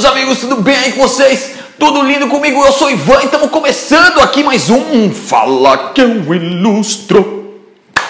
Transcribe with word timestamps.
meus 0.00 0.12
amigos, 0.12 0.38
tudo 0.38 0.56
bem 0.56 0.74
aí 0.74 0.92
com 0.92 1.02
vocês? 1.02 1.56
Tudo 1.78 2.00
lindo 2.00 2.26
comigo? 2.26 2.64
Eu 2.64 2.72
sou 2.72 2.90
Ivan 2.90 3.20
e 3.20 3.26
estamos 3.26 3.50
começando 3.50 4.18
aqui 4.20 4.42
mais 4.42 4.70
um 4.70 5.10
Fala 5.10 5.90
que 5.92 6.00
eu 6.00 6.34
ilustro. 6.34 7.58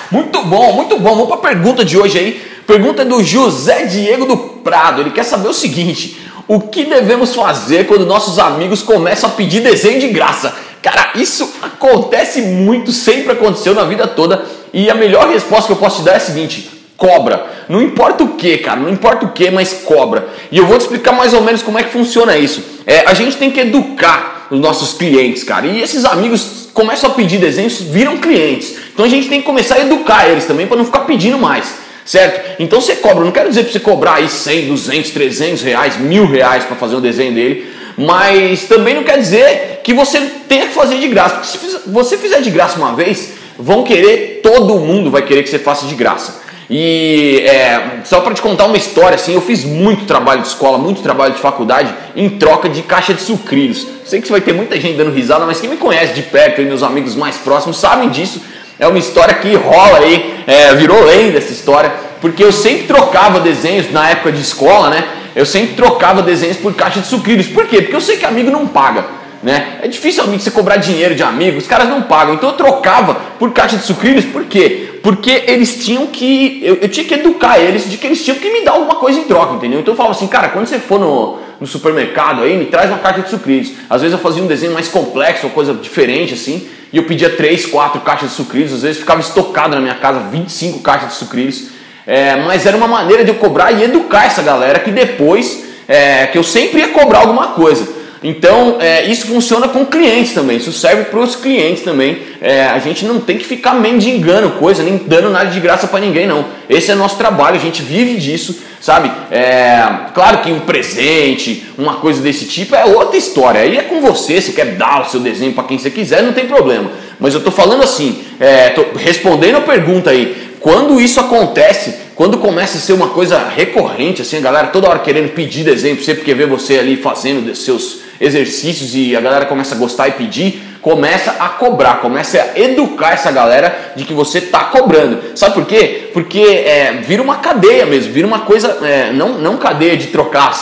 Muito 0.09 0.41
bom, 0.43 0.73
muito 0.73 1.01
bom. 1.01 1.17
Vamos 1.17 1.27
para 1.27 1.35
a 1.35 1.41
pergunta 1.41 1.85
de 1.85 1.99
hoje 1.99 2.17
aí. 2.17 2.43
Pergunta 2.65 3.05
do 3.05 3.25
José 3.25 3.87
Diego 3.87 4.25
do 4.25 4.37
Prado. 4.37 5.01
Ele 5.01 5.11
quer 5.11 5.25
saber 5.25 5.49
o 5.49 5.53
seguinte: 5.53 6.17
o 6.47 6.61
que 6.61 6.85
devemos 6.85 7.35
fazer 7.35 7.89
quando 7.89 8.07
nossos 8.07 8.39
amigos 8.39 8.85
começam 8.85 9.29
a 9.29 9.33
pedir 9.33 9.61
desenho 9.61 9.99
de 9.99 10.09
graça? 10.11 10.55
Cara, 10.81 11.11
isso 11.17 11.53
acontece 11.61 12.41
muito, 12.41 12.93
sempre 12.93 13.33
aconteceu 13.33 13.75
na 13.75 13.83
vida 13.83 14.07
toda. 14.07 14.47
E 14.73 14.89
a 14.89 14.95
melhor 14.95 15.29
resposta 15.29 15.67
que 15.67 15.73
eu 15.73 15.77
posso 15.77 15.97
te 15.97 16.03
dar 16.05 16.13
é 16.13 16.17
a 16.19 16.21
seguinte: 16.21 16.71
cobra. 17.01 17.47
Não 17.67 17.81
importa 17.81 18.23
o 18.23 18.35
que, 18.35 18.59
cara, 18.59 18.79
não 18.79 18.91
importa 18.91 19.25
o 19.25 19.31
que, 19.31 19.51
mas 19.51 19.73
cobra. 19.73 20.29
E 20.53 20.59
eu 20.59 20.67
vou 20.67 20.77
te 20.77 20.83
explicar 20.83 21.13
mais 21.13 21.33
ou 21.33 21.41
menos 21.41 21.63
como 21.63 21.79
é 21.79 21.83
que 21.83 21.91
funciona 21.91 22.37
isso. 22.37 22.63
É, 22.87 23.05
a 23.07 23.15
gente 23.15 23.39
tem 23.39 23.51
que 23.51 23.59
educar 23.59 24.49
os 24.51 24.61
nossos 24.61 24.93
clientes, 24.93 25.43
cara. 25.43 25.67
E 25.67 25.81
esses 25.81 26.05
amigos 26.05 26.69
começam 26.75 27.11
a 27.11 27.15
pedir 27.15 27.39
desenhos, 27.39 27.81
viram 27.81 28.19
clientes. 28.19 28.77
Então 28.93 29.07
a 29.07 29.09
gente 29.09 29.29
tem 29.31 29.41
que 29.41 29.47
começar 29.47 29.77
a 29.77 29.81
educar 29.81 30.29
eles 30.29 30.45
também 30.45 30.67
para 30.67 30.77
não 30.77 30.85
ficar 30.85 31.01
pedindo 31.01 31.39
mais. 31.39 31.75
Certo? 32.05 32.61
Então 32.61 32.81
você 32.81 32.97
cobra, 32.97 33.25
não 33.25 33.33
quero 33.33 33.49
dizer 33.49 33.63
para 33.63 33.73
você 33.73 33.81
cobrar 33.81 34.15
aí 34.15 34.29
100, 34.29 34.69
200, 34.69 35.11
300 35.11 35.63
reais, 35.63 35.97
mil 35.97 36.27
reais 36.27 36.65
para 36.65 36.77
fazer 36.77 36.97
o 36.97 37.01
desenho 37.01 37.33
dele, 37.33 37.67
mas 37.97 38.65
também 38.65 38.95
não 38.95 39.05
quer 39.05 39.19
dizer 39.19 39.81
que 39.85 39.95
você 39.95 40.21
tenha 40.49 40.67
que 40.67 40.75
fazer 40.75 40.99
de 40.99 41.07
graça. 41.09 41.37
Porque 41.37 41.47
se 41.47 41.81
você 41.87 42.19
fizer 42.19 42.41
de 42.41 42.51
graça 42.51 42.79
uma 42.79 42.95
vez, 42.95 43.35
vão 43.59 43.85
querer, 43.85 44.41
todo 44.43 44.79
mundo 44.79 45.11
vai 45.11 45.23
querer 45.23 45.45
que 45.45 45.49
você 45.49 45.59
faça 45.59 45.87
de 45.87 45.95
graça. 45.95 46.50
E 46.73 47.43
é, 47.47 47.99
só 48.05 48.21
para 48.21 48.33
te 48.33 48.41
contar 48.41 48.67
uma 48.67 48.77
história, 48.77 49.17
assim, 49.17 49.35
eu 49.35 49.41
fiz 49.41 49.65
muito 49.65 50.05
trabalho 50.05 50.43
de 50.43 50.47
escola, 50.47 50.79
muito 50.79 51.03
trabalho 51.03 51.35
de 51.35 51.41
faculdade 51.41 51.93
em 52.15 52.31
troca 52.31 52.69
de 52.69 52.81
caixa 52.83 53.13
de 53.13 53.21
sucrilhos. 53.21 53.85
Sei 54.07 54.21
que 54.21 54.31
vai 54.31 54.41
ter 54.41 54.53
muita 54.53 54.81
gente 54.81 54.97
dando 54.97 55.11
risada, 55.11 55.45
mas 55.45 55.61
quem 55.61 55.69
me 55.69 55.77
conhece 55.77 56.15
de 56.15 56.23
perto 56.23 56.63
e 56.63 56.65
meus 56.65 56.85
amigos 56.85 57.17
mais 57.17 57.37
próximos 57.39 57.77
sabem 57.77 58.09
disso. 58.09 58.41
É 58.79 58.87
uma 58.87 58.99
história 58.99 59.35
que 59.35 59.53
rola 59.57 59.99
aí, 59.99 60.43
é, 60.47 60.73
virou 60.77 61.03
lenda 61.05 61.39
essa 61.39 61.53
história, 61.53 61.93
porque 62.21 62.45
eu 62.45 62.53
sempre 62.53 62.87
trocava 62.87 63.41
desenhos 63.41 63.91
na 63.91 64.09
época 64.09 64.31
de 64.31 64.41
escola, 64.41 64.91
né? 64.91 65.05
Eu 65.35 65.45
sempre 65.45 65.75
trocava 65.75 66.23
desenhos 66.23 66.57
por 66.57 66.73
caixa 66.75 67.01
de 67.01 67.07
sucrilhos. 67.09 67.49
Por 67.49 67.67
quê? 67.67 67.83
Porque 67.83 67.97
eu 67.97 68.01
sei 68.01 68.17
que 68.17 68.25
amigo 68.25 68.51
não 68.51 68.67
paga. 68.69 69.07
Né? 69.43 69.79
É 69.83 69.89
difícil 69.89 70.23
você 70.25 70.51
cobrar 70.51 70.77
dinheiro 70.77 71.15
de 71.15 71.23
amigo, 71.23 71.57
os 71.59 71.67
caras 71.67 71.89
não 71.89 72.03
pagam. 72.03 72.35
Então 72.35 72.51
eu 72.51 72.57
trocava 72.57 73.15
por 73.39 73.53
caixa 73.53 73.77
de 73.77 73.85
sucrilhos, 73.85 74.25
por 74.25 74.45
quê? 74.45 74.90
Porque 75.03 75.45
eles 75.47 75.83
tinham 75.85 76.07
que. 76.07 76.61
Eu, 76.63 76.77
eu, 76.77 76.89
tinha 76.89 77.07
que 77.07 77.15
educar 77.15 77.59
eles 77.59 77.89
de 77.89 77.97
que 77.97 78.07
eles 78.07 78.23
tinham 78.25 78.39
que 78.39 78.51
me 78.51 78.65
dar 78.65 78.73
alguma 78.73 78.97
coisa 78.97 79.19
em 79.19 79.25
troca, 79.25 79.55
entendeu? 79.55 79.81
Então 79.81 79.93
eu 79.93 79.97
falava 79.97 80.15
assim, 80.15 80.27
cara, 80.27 80.49
quando 80.49 80.67
você 80.67 80.79
for 80.79 81.01
no, 81.01 81.39
no 81.61 81.67
supermercado 81.67 82.43
aí, 82.43 82.57
me 82.57 82.67
traz 82.67 82.91
uma 82.91 82.99
caixa 82.99 83.23
de 83.23 83.31
sucrilhos. 83.31 83.73
Às 83.89 84.03
vezes 84.03 84.17
eu 84.17 84.23
fazia 84.23 84.43
um 84.43 84.47
desenho 84.47 84.73
mais 84.73 84.89
complexo, 84.89 85.47
uma 85.47 85.53
coisa 85.53 85.73
diferente 85.73 86.35
assim, 86.35 86.69
e 86.93 86.97
eu 86.97 87.05
pedia 87.05 87.31
3, 87.31 87.67
4 87.67 88.01
caixas 88.01 88.31
de 88.31 88.37
sucrilhos, 88.37 88.73
às 88.75 88.83
vezes 88.83 88.99
ficava 88.99 89.21
estocado 89.21 89.75
na 89.75 89.81
minha 89.81 89.95
casa 89.95 90.21
25 90.31 90.81
caixas 90.81 91.11
de 91.11 91.15
sucrilhos. 91.15 91.69
É, 92.07 92.37
mas 92.37 92.67
era 92.67 92.77
uma 92.77 92.89
maneira 92.89 93.25
de 93.25 93.31
eu 93.31 93.37
cobrar 93.37 93.73
e 93.73 93.85
educar 93.85 94.27
essa 94.27 94.43
galera 94.43 94.81
que 94.81 94.91
depois, 94.91 95.65
é, 95.87 96.27
que 96.27 96.37
eu 96.37 96.43
sempre 96.43 96.81
ia 96.81 96.89
cobrar 96.89 97.21
alguma 97.21 97.49
coisa. 97.49 98.00
Então, 98.23 98.77
é, 98.81 99.07
isso 99.07 99.27
funciona 99.27 99.67
com 99.67 99.87
clientes 99.87 100.35
também, 100.35 100.59
isso 100.59 100.73
serve 100.73 101.05
para 101.05 101.21
os 101.21 101.37
clientes 101.37 101.83
também. 101.83 102.19
É, 102.43 102.65
a 102.65 102.79
gente 102.79 103.07
não 103.07 103.19
tem 103.19 103.39
que 103.39 103.47
ficar 103.47 103.75
mendigando 103.75 104.51
coisa, 104.51 104.83
nem 104.83 104.99
dando 104.99 105.31
nada 105.31 105.51
de 105.51 105.59
graça 105.59 105.87
para 105.87 106.01
ninguém, 106.01 106.27
não. 106.27 106.45
Esse 106.69 106.91
é 106.91 106.95
nosso 106.95 107.17
trabalho, 107.17 107.57
a 107.57 107.61
gente 107.61 107.81
vive 107.81 108.17
disso, 108.17 108.59
sabe? 108.79 109.11
É, 109.31 109.83
claro 110.13 110.39
que 110.39 110.53
um 110.53 110.61
presente, 110.61 111.65
uma 111.79 111.95
coisa 111.95 112.21
desse 112.21 112.45
tipo 112.45 112.75
é 112.75 112.85
outra 112.85 113.17
história. 113.17 113.63
Aí 113.63 113.79
é 113.79 113.83
com 113.83 114.03
você, 114.03 114.39
você 114.39 114.53
quer 114.53 114.77
dar 114.77 115.01
o 115.01 115.11
seu 115.11 115.21
desenho 115.21 115.55
para 115.55 115.65
quem 115.65 115.79
você 115.79 115.91
quiser, 115.91 116.23
não 116.23 116.35
tem 116.35 116.47
problema. 116.47 116.91
Mas 117.19 117.33
eu 117.33 117.39
estou 117.39 117.53
falando 117.53 117.83
assim, 117.83 118.23
é, 118.39 118.75
respondendo 118.97 119.57
a 119.57 119.63
pergunta 119.63 120.11
aí, 120.11 120.51
quando 120.61 121.01
isso 121.01 121.19
acontece, 121.19 121.95
quando 122.15 122.37
começa 122.37 122.77
a 122.77 122.81
ser 122.83 122.93
uma 122.93 123.09
coisa 123.09 123.49
recorrente, 123.49 124.21
assim, 124.21 124.37
a 124.37 124.41
galera 124.41 124.67
toda 124.67 124.91
hora 124.91 124.99
querendo 124.99 125.33
pedir 125.33 125.65
desenho 125.65 125.97
para 125.97 126.05
você, 126.05 126.15
porque 126.15 126.35
vê 126.35 126.45
você 126.45 126.79
ali 126.79 126.97
fazendo 126.99 127.55
seus 127.57 128.10
exercícios 128.21 128.95
e 128.95 129.17
a 129.17 129.21
galera 129.21 129.47
começa 129.47 129.75
a 129.75 129.79
gostar 129.79 130.09
e 130.09 130.13
pedir, 130.13 130.63
começa 130.81 131.37
a 131.39 131.49
cobrar, 131.49 132.01
começa 132.01 132.41
a 132.41 132.59
educar 132.59 133.13
essa 133.13 133.31
galera 133.31 133.93
de 133.97 134.05
que 134.05 134.13
você 134.13 134.39
está 134.39 134.65
cobrando. 134.65 135.37
Sabe 135.37 135.55
por 135.55 135.67
quê? 135.67 136.11
Porque 136.13 136.41
é, 136.41 137.01
vira 137.03 137.23
uma 137.23 137.37
cadeia 137.37 137.87
mesmo, 137.87 138.13
vira 138.13 138.27
uma 138.27 138.41
coisa, 138.41 138.79
é, 138.83 139.13
não, 139.13 139.35
não 139.35 139.57
cadeia 139.57 139.97
de 139.97 140.09
trocar, 140.09 140.53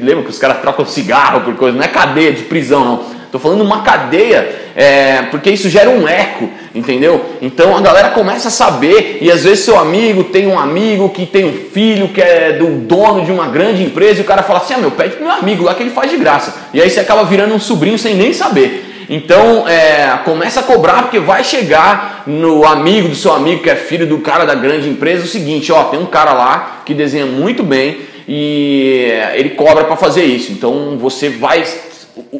lembra 0.00 0.24
que 0.24 0.30
os 0.30 0.38
caras 0.38 0.60
trocam 0.60 0.84
cigarro 0.86 1.40
por 1.42 1.54
coisa, 1.54 1.76
não 1.76 1.84
é 1.84 1.88
cadeia 1.88 2.32
de 2.32 2.42
prisão 2.42 2.84
não 2.84 3.11
Estou 3.32 3.40
falando 3.40 3.62
uma 3.62 3.80
cadeia, 3.80 4.46
é, 4.76 5.22
porque 5.30 5.48
isso 5.48 5.70
gera 5.70 5.88
um 5.88 6.06
eco, 6.06 6.50
entendeu? 6.74 7.24
Então 7.40 7.74
a 7.74 7.80
galera 7.80 8.10
começa 8.10 8.48
a 8.48 8.50
saber, 8.50 9.20
e 9.22 9.30
às 9.30 9.42
vezes 9.42 9.64
seu 9.64 9.78
amigo 9.78 10.24
tem 10.24 10.46
um 10.46 10.58
amigo 10.58 11.08
que 11.08 11.24
tem 11.24 11.46
um 11.46 11.54
filho 11.72 12.08
que 12.08 12.20
é 12.20 12.52
do 12.52 12.66
dono 12.80 13.24
de 13.24 13.32
uma 13.32 13.46
grande 13.46 13.82
empresa, 13.82 14.20
e 14.20 14.22
o 14.22 14.26
cara 14.26 14.42
fala 14.42 14.58
assim: 14.58 14.74
ah, 14.74 14.78
meu, 14.78 14.90
pede 14.90 15.16
pro 15.16 15.24
meu 15.24 15.32
amigo 15.32 15.64
lá 15.64 15.74
que 15.74 15.82
ele 15.82 15.88
faz 15.88 16.10
de 16.10 16.18
graça. 16.18 16.54
E 16.74 16.82
aí 16.82 16.90
você 16.90 17.00
acaba 17.00 17.24
virando 17.24 17.54
um 17.54 17.58
sobrinho 17.58 17.96
sem 17.96 18.14
nem 18.14 18.34
saber. 18.34 19.06
Então 19.08 19.66
é, 19.66 20.18
começa 20.26 20.60
a 20.60 20.62
cobrar 20.62 21.00
porque 21.04 21.18
vai 21.18 21.42
chegar 21.42 22.24
no 22.26 22.66
amigo 22.66 23.08
do 23.08 23.16
seu 23.16 23.32
amigo 23.32 23.62
que 23.62 23.70
é 23.70 23.76
filho 23.76 24.06
do 24.06 24.18
cara 24.18 24.44
da 24.44 24.54
grande 24.54 24.90
empresa 24.90 25.24
o 25.24 25.26
seguinte, 25.26 25.72
ó, 25.72 25.84
tem 25.84 25.98
um 25.98 26.04
cara 26.04 26.34
lá 26.34 26.82
que 26.84 26.92
desenha 26.92 27.24
muito 27.24 27.62
bem 27.62 27.96
e 28.28 29.10
ele 29.32 29.50
cobra 29.50 29.84
para 29.84 29.96
fazer 29.96 30.22
isso. 30.22 30.52
Então 30.52 30.98
você 30.98 31.30
vai 31.30 31.64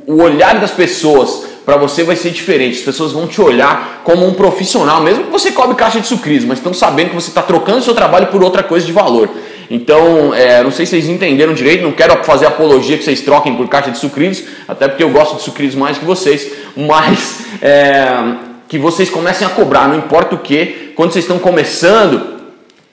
o 0.07 0.23
olhar 0.23 0.59
das 0.61 0.71
pessoas 0.71 1.45
para 1.65 1.77
você 1.77 2.03
vai 2.03 2.17
ser 2.17 2.31
diferente. 2.31 2.79
As 2.79 2.85
pessoas 2.85 3.13
vão 3.13 3.27
te 3.27 3.41
olhar 3.41 4.03
como 4.05 4.27
um 4.27 4.35
profissional, 4.35 5.01
mesmo 5.03 5.25
que 5.25 5.31
você 5.31 5.53
cobre 5.53 5.77
caixa 5.77 6.01
de 6.01 6.07
sucrilhos, 6.07 6.45
mas 6.45 6.59
estão 6.59 6.75
sabendo 6.75 7.11
que 7.11 7.15
você 7.15 7.29
está 7.29 7.43
trocando 7.43 7.83
seu 7.83 7.95
trabalho 7.95 8.27
por 8.27 8.43
outra 8.43 8.63
coisa 8.63 8.85
de 8.85 8.93
valor. 8.93 9.29
Então, 9.71 10.35
é, 10.35 10.63
não 10.63 10.71
sei 10.71 10.85
se 10.85 10.91
vocês 10.91 11.09
entenderam 11.09 11.55
direito, 11.55 11.83
não 11.83 11.93
quero 11.93 12.23
fazer 12.25 12.47
apologia 12.47 12.99
que 12.99 13.05
vocês 13.05 13.23
troquem 13.23 13.55
por 13.55 13.67
caixa 13.69 13.91
de 13.91 13.99
sucrilhos, 13.99 14.45
até 14.69 14.89
porque 14.89 15.03
eu 15.03 15.11
gosto 15.11 15.37
de 15.37 15.43
sucrilhos 15.43 15.75
mais 15.75 15.97
que 15.97 16.05
vocês, 16.05 16.53
mas 16.77 17.41
é, 17.63 18.05
que 18.69 18.77
vocês 18.77 19.09
comecem 19.09 19.47
a 19.47 19.51
cobrar, 19.51 19.89
não 19.89 19.97
importa 19.97 20.35
o 20.35 20.39
que, 20.39 20.93
quando 20.95 21.13
vocês 21.13 21.25
estão 21.25 21.39
começando, 21.39 22.32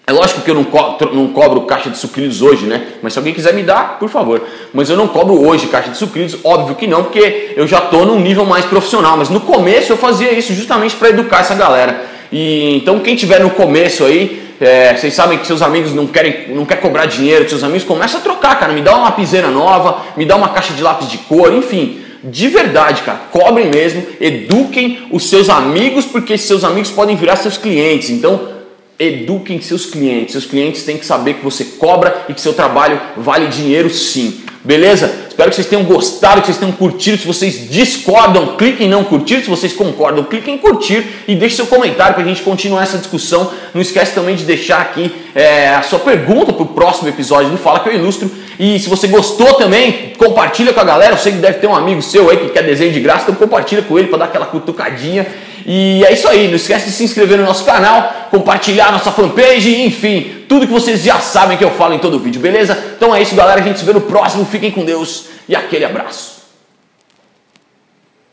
é 0.10 0.12
lógico 0.12 0.42
que 0.42 0.50
eu 0.50 0.56
não, 0.56 0.64
co 0.64 0.98
não 1.14 1.28
cobro 1.28 1.62
caixa 1.62 1.88
de 1.88 1.98
sucrilhos 1.98 2.42
hoje, 2.42 2.66
né? 2.66 2.88
Mas 3.00 3.14
se 3.14 3.20
alguém 3.20 3.32
quiser 3.32 3.54
me 3.54 3.62
dar, 3.62 4.00
por 4.00 4.10
favor. 4.10 4.42
Mas 4.74 4.90
eu 4.90 4.98
não 4.98 5.08
cobro 5.08 5.48
hoje 5.48 5.68
caixa 5.68 5.92
de 5.92 5.98
sucrilhos, 5.98 6.36
óbvio 6.44 6.76
que 6.76 6.88
não, 6.88 7.04
porque 7.04 7.54
eu 7.56 7.68
já 7.68 7.78
estou 7.78 8.08
num 8.08 8.20
nível 8.20 8.44
mais 8.44 8.66
profissional. 8.66 9.16
Mas 9.16 9.30
no 9.30 9.40
começo 9.40 9.92
eu 9.92 9.98
fazia 9.98 10.34
isso 10.34 10.52
justamente 10.52 10.96
para 10.96 11.10
educar 11.10 11.42
essa 11.42 11.54
galera. 11.54 12.06
E 12.32 12.76
então 12.78 13.00
quem 13.02 13.16
tiver 13.16 13.40
no 13.40 13.52
começo 13.52 14.04
aí, 14.04 14.42
é, 14.60 14.96
vocês 14.96 15.14
sabem 15.14 15.38
que 15.38 15.46
seus 15.46 15.62
amigos 15.62 15.94
não 15.94 16.08
querem, 16.08 16.56
não 16.56 16.66
quer 16.66 16.78
cobrar 16.78 17.06
dinheiro, 17.06 17.48
seus 17.48 17.64
amigos 17.64 17.84
começam 17.84 18.20
a 18.20 18.24
trocar, 18.24 18.60
cara. 18.60 18.74
Me 18.74 18.82
dá 18.82 18.96
uma 18.96 19.04
lapiseira 19.10 19.50
nova, 19.50 20.00
me 20.18 20.26
dá 20.26 20.36
uma 20.36 20.50
caixa 20.50 20.74
de 20.74 20.82
lápis 20.82 21.08
de 21.08 21.20
cor, 21.20 21.54
enfim. 21.54 22.00
De 22.24 22.48
verdade, 22.48 23.04
cara, 23.04 23.20
cobrem 23.32 23.68
mesmo, 23.68 24.04
eduquem 24.20 25.08
os 25.12 25.30
seus 25.30 25.52
amigos, 25.52 26.06
porque 26.06 26.36
seus 26.36 26.64
amigos 26.64 26.90
podem 26.90 27.16
virar 27.16 27.36
seus 27.36 27.60
clientes. 27.60 28.10
Então 28.10 28.58
Eduquem 29.00 29.62
seus 29.62 29.86
clientes. 29.86 30.34
Seus 30.34 30.46
clientes 30.46 30.84
têm 30.84 30.98
que 30.98 31.06
saber 31.06 31.36
que 31.36 31.44
você 31.44 31.64
cobra 31.64 32.26
e 32.28 32.34
que 32.34 32.42
seu 32.42 32.54
trabalho 32.54 33.00
vale 33.16 33.48
dinheiro 33.48 33.90
sim. 33.90 34.42
Beleza? 34.62 35.28
Espero 35.30 35.50
que 35.50 35.56
vocês 35.56 35.68
tenham 35.68 35.86
gostado, 35.86 36.42
que 36.42 36.48
vocês 36.48 36.58
tenham 36.58 36.74
curtido. 36.74 37.18
Se 37.18 37.26
vocês 37.26 37.70
discordam, 37.70 38.58
cliquem 38.58 38.88
em 38.88 38.90
não 38.90 39.06
curtir. 39.06 39.42
Se 39.42 39.50
vocês 39.50 39.72
concordam, 39.72 40.26
cliquem 40.26 40.56
em 40.56 40.58
curtir 40.58 41.02
e 41.30 41.34
deixe 41.34 41.56
seu 41.56 41.66
comentário 41.66 42.14
para 42.14 42.26
a 42.26 42.28
gente 42.28 42.42
continuar 42.42 42.84
essa 42.84 42.98
discussão. 42.98 43.50
Não 43.74 43.82
esquece 43.82 44.14
também 44.14 44.36
de 44.36 44.44
deixar 44.44 44.82
aqui 44.82 45.10
é, 45.34 45.70
a 45.70 45.82
sua 45.82 46.00
pergunta 46.00 46.52
para 46.52 46.64
o 46.64 46.68
próximo 46.68 47.08
episódio 47.08 47.52
do 47.52 47.58
Fala 47.58 47.80
que 47.80 47.88
eu 47.88 47.94
ilustro. 47.94 48.30
E 48.60 48.78
se 48.82 48.90
você 48.90 49.08
gostou 49.08 49.54
também, 49.54 50.12
compartilha 50.18 50.74
com 50.74 50.82
a 50.82 50.84
galera. 50.84 51.14
Eu 51.14 51.18
sei 51.18 51.32
que 51.32 51.38
deve 51.38 51.60
ter 51.60 51.68
um 51.68 51.76
amigo 51.76 52.02
seu 52.02 52.30
aí 52.30 52.36
que 52.36 52.50
quer 52.50 52.64
desenho 52.64 52.92
de 52.92 53.00
graça, 53.00 53.24
então 53.24 53.36
compartilha 53.36 53.82
com 53.82 53.98
ele 53.98 54.10
para 54.10 54.18
dar 54.18 54.26
aquela 54.26 54.46
cutucadinha. 54.46 55.26
E 55.72 56.04
é 56.04 56.12
isso 56.12 56.28
aí, 56.28 56.48
não 56.48 56.56
esquece 56.56 56.88
de 56.88 56.92
se 56.92 57.04
inscrever 57.04 57.38
no 57.38 57.46
nosso 57.46 57.64
canal, 57.64 58.28
compartilhar 58.32 58.92
nossa 58.92 59.12
fanpage, 59.12 59.84
enfim, 59.84 60.46
tudo 60.50 60.66
que 60.66 60.74
vocês 60.74 61.04
já 61.04 61.20
sabem 61.20 61.60
que 61.60 61.64
eu 61.64 61.70
falo 61.70 61.94
em 61.94 62.00
todo 62.00 62.18
vídeo, 62.18 62.42
beleza? 62.42 62.76
Então 62.98 63.16
é 63.16 63.22
isso, 63.22 63.36
galera, 63.36 63.62
a 63.62 63.64
gente 63.64 63.78
se 63.78 63.86
vê 63.86 63.94
no 63.94 64.02
próximo, 64.02 64.44
fiquem 64.46 64.72
com 64.72 64.84
Deus 64.84 65.26
e 65.48 65.56
aquele 65.56 65.86
abraço. 65.86 66.39